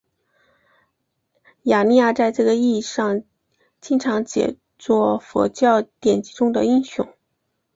[1.61, 3.21] 雅利亚在这个意义上
[3.79, 7.07] 经常解作佛教典籍中的英雄。